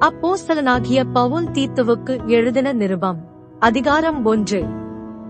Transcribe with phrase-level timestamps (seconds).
[0.00, 3.18] அப்போஸ்தலனாகிய பவுல் தீத்துவுக்கு எழுதின நிருபம்.
[3.58, 4.64] அதிகாரம் ஒன்று.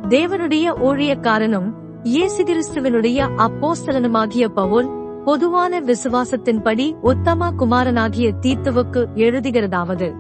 [0.09, 1.73] தேவனுடைய ஊழியக்காரனும்
[2.03, 4.89] இயேசு கிறிஸ்துவனுடைய அப்போஸ்தலனுமாகிய பவுல்
[5.25, 10.12] பொதுவான விசுவாசத்தின்படி உத்தம குமாரனாகிய தீத்துவுக்கு எழுதுகிறதாவது.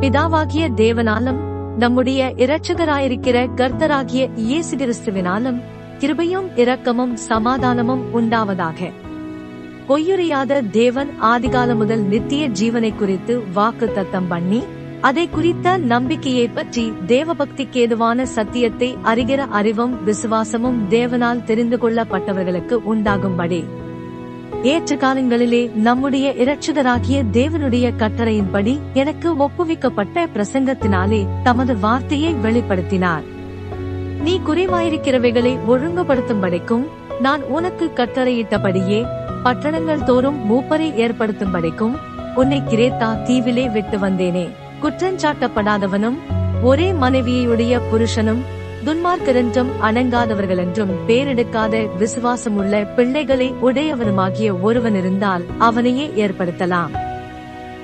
[0.00, 1.38] பிதாவாகிய தேவனாலும்
[1.76, 5.60] நம்முடைய இரட்சகராயிருக்கிற கர்த்தராகிய இயேசு கிறிஸ்துவினாலும்
[5.98, 8.90] கிருபையும் இரக்கமும் சமாதானமும் உண்டாவதாக.
[9.88, 14.64] பொய்யுறையாத தேவன் ஆதிகாலம் முதல் நித்திய ஜீவனை குறித்து வாக்கு தத்தம் பண்ணி
[15.00, 23.64] அதை குறித்த நம்பிக்கையை பற்றி தேவபக்திக்கு ஏதுவான சத்தியத்தை அறிகிற அறிவும் விசுவாசமும் தேவனால் தெரிந்து கொள்ளப்பட்டவர்களுக்கு உண்டாகும்படி.
[24.62, 33.22] ஏற்ற காலங்களிலே நம்முடைய இரட்சகராகிய தேவனுடைய கட்டளையின்படி எனக்கு ஒப்புவிக்கப்பட்ட பிரசங்கத்தினாலே தமது வார்த்தையை வெளிப்படுத்தினார்.
[34.22, 36.86] நீ குறைவாயிருக்கிறவைகளை ஒழுங்குபடுத்தும்படிக்கும்
[37.20, 39.06] நான் உனக்கு கட்டளையிட்டபடியே
[39.42, 41.94] பட்டணங்கள் தோறும் மூப்பரை ஏற்படுத்தும்படிக்கும்
[42.34, 44.48] உன்னை கிரேத்தா தீவிலே விட்டு வந்தேனே.
[44.82, 46.18] குற்றஞ்சாட்டப்படாதவனும்
[46.62, 48.42] ஒரே மனைவியுடைய புருஷனும்
[48.84, 56.90] துன்மார்க்கரென்றும் அணங்காதவர்களென்றும் பேரெடுக்காத விசுவாசமுள்ள பிள்ளைகளை உடையவனுமாகிய ஒருவன் இருந்தால் அவனையே ஏற்படுத்தலாம்.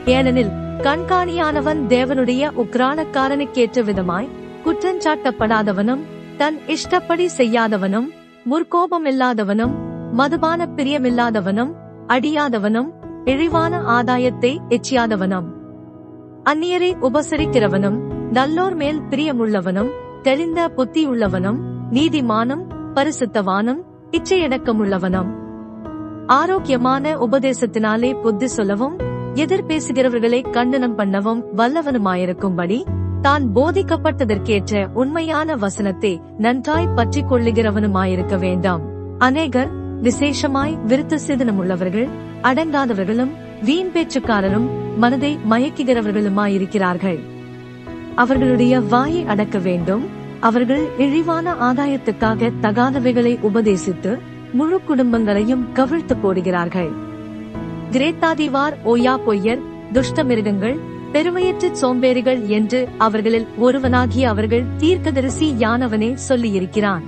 [0.05, 0.51] ஏனெனில்
[0.83, 4.29] கண்காணியானவன் தேவனுடைய உக்ரானக்காரனுக்கேற்ற விதமாய்
[4.65, 6.03] குற்றஞ்சாட்டப்படாதவனும்
[6.37, 8.09] தன் இஷ்டப்படி செய்யாதவனும்
[8.51, 9.73] முற்கோபமில்லாதவனும்
[10.13, 11.73] மதுபான பிரியமில்லாதவனும்
[12.07, 12.91] அடியாதவனும்
[13.25, 15.47] இழிவான ஆதாயத்தை எச்சியாதவனும்.
[16.45, 17.99] அந்நியரை உபசரிக்கிறவனும்
[18.33, 19.91] நல்லோர் மேல் பிரியமுள்ளவனும்
[20.23, 21.59] தெளிந்த புத்தியுள்ளவனும்
[21.91, 22.63] நீதிமானும்
[22.95, 23.81] பரிசுத்தவானும்
[24.11, 25.31] இச்சையடக்கமுள்ளவனும்.
[26.27, 28.97] ஆரோக்கியமான உபதேசத்தினாலே புத்தி சொல்லவும்
[29.35, 32.85] எதிர் பேசுகிறவர்களை கண்டனம் பண்ணவும் வல்லவனுமாயிருக்கும்படி
[33.27, 38.83] தான் போதிக்கப்பட்டதற்கேற்ற உண்மையான வசனத்தை நன்றாய் பற்றிக் கொள்ளுகிறவனுமாயிருக்க வேண்டாம்.
[39.19, 39.71] அநேகர்
[40.03, 42.09] விசேஷமாய் விருத்த சேதனமுள்ளவர்கள்
[42.43, 43.33] அடங்காதவர்களும்
[43.63, 47.19] வீண் பேச்சுக்காரரும் மனதை மயக்குகிறவர்களுமாயிருக்கிறார்கள்.
[48.15, 50.05] அவர்களுடைய வாயை அடக்க வேண்டும்.
[50.41, 54.13] அவர்கள் இழிவான ஆதாயத்துக்காக தகாதவைகளை உபதேசித்து
[54.53, 56.91] முழு குடும்பங்களையும் கவிழ்த்து போடுகிறார்கள்
[57.91, 60.77] கிரேத்தாதிவார் ஓயா பொய்யர் துஷ்ட மிருகங்கள்
[61.13, 67.05] பெருமையற்ற சோம்பேறிகள் என்று அவர்களில் ஒருவனாகிய அவர்கள் தீர்க்கதரிசி யானவனே சொல்லியிருக்கிறான்.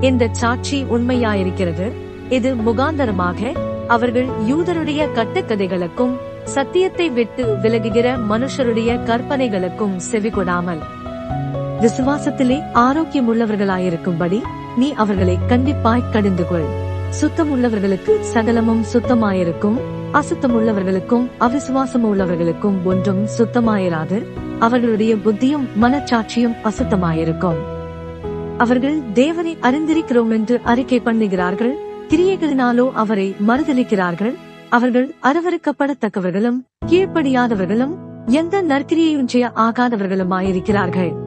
[0.00, 1.92] இந்த சாட்சி உண்மையாயிருக்கிறது.
[2.28, 3.52] இது முகாந்தரமாக
[3.86, 10.78] அவர்கள் யூதருடைய கட்டுக்கதைகளுக்கும் சத்தியத்தை விட்டு விலகுகிற மனுஷருடைய கற்பனைகளுக்கும் செவிகொடாமல்.
[11.80, 14.40] விசுவாசத்திலே ஆரோக்கியமுள்ளவர்களாயிருக்கும்படி
[14.76, 16.68] நீ அவர்களை கண்டிப்பாய் கடிந்து கொள்
[17.20, 19.78] சுத்தமுள்ளவர்களுக்கு சகலமும் சுத்தமாயிருக்கும்.
[20.14, 24.22] அசுத்தமுள்ளவர்களுக்கும் அவிசுவாசம் உள்ளவர்களுக்கும் ஒன்றும் சுத்தமாயிராது.
[24.58, 27.56] அவர்களுடைய புத்தியும் மனச்சாட்சியும் அசுத்தமாயிருக்கும்.
[28.58, 31.72] அவர்கள் தேவனை அறிந்திருக்கிறோம் என்று அறிக்கை பண்ணுகிறார்கள்.
[32.08, 34.34] கிரியைகளினாலோ அவரை மறுதளிக்கிறார்கள்
[34.68, 37.94] அவர்கள் அரவறுக்கப்படத்தக்கவர்களும் கீழ்ப்படியாதவர்களும்
[38.26, 41.23] எந்த நற்கிரியையும் செய்ய ஆகாதவர்களுமாயிருக்கிறார்கள்.